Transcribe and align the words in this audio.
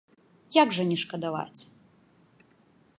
Як 0.55 0.69
жа 0.77 0.83
не 0.93 0.97
шкадаваць? 1.01 1.61